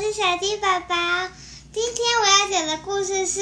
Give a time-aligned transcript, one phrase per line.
[0.00, 0.94] 是小鸡宝宝。
[1.72, 3.40] 今天我要讲的故事是《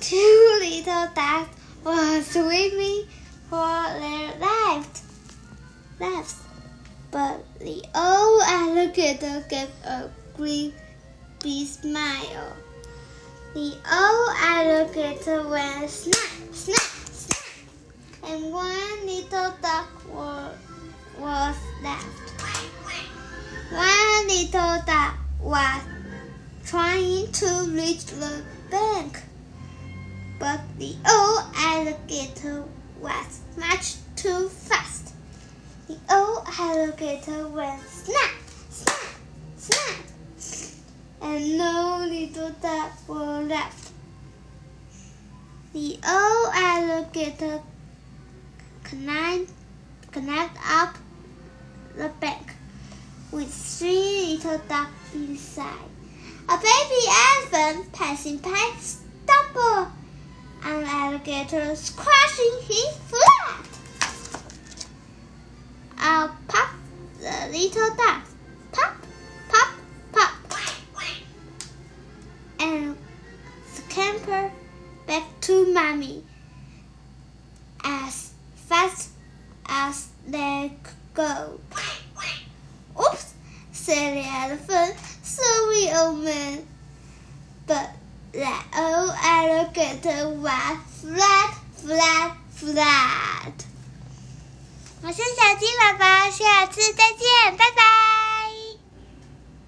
[0.00, 3.06] Two little ducks were swimming
[3.48, 5.02] for their lives.
[6.00, 6.42] lives.
[7.10, 12.56] But the old alligator gave a big smile.
[13.54, 16.16] The old alligator went snap,
[16.52, 17.44] snap, snap,
[18.24, 20.56] and one little duck was,
[21.18, 22.31] was left.
[24.42, 25.82] Little duck was
[26.64, 29.22] trying to reach the bank,
[30.40, 32.64] but the old alligator
[33.00, 35.14] was much too fast.
[35.86, 38.32] The old alligator went snap,
[38.68, 39.14] snap,
[39.58, 40.74] snap,
[41.20, 43.92] and no little duck were left.
[45.72, 47.60] The old alligator
[48.82, 49.52] climbed,
[50.10, 50.96] climbed up
[51.96, 52.56] the bank
[53.32, 54.11] with three
[54.44, 55.88] little ducks inside.
[56.48, 59.88] A baby elephant passing by stumbled
[60.64, 63.68] on alligator crushing his flat.
[65.98, 66.70] I'll pop
[67.20, 68.24] the little duck.
[68.72, 68.94] Pop,
[69.48, 69.68] pop,
[70.12, 70.32] pop.
[72.58, 72.96] And
[73.72, 74.50] scamper
[75.06, 76.24] back to mommy
[77.84, 79.10] as fast
[79.66, 81.60] as they could go
[83.81, 84.95] Oops, said the elephant.
[85.23, 86.65] Sorry, old man.
[87.65, 87.91] But
[88.33, 93.53] that old alligator was flat, flat, flat.
[95.03, 97.20] 我是小鸡宝宝，下次再见，拜拜。